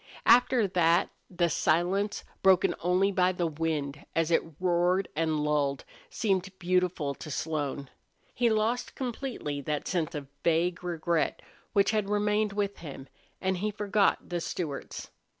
[0.25, 6.49] After that the silence, broken only by the wind as it roared and lulled, seemed
[6.57, 7.87] beautiful to Slone.
[8.33, 11.43] He lost completely that sense of vague regret
[11.73, 13.09] which had remained with him,
[13.39, 15.11] and he forgot the Stewarts.